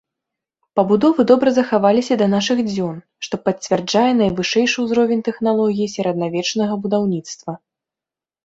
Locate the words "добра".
1.31-1.49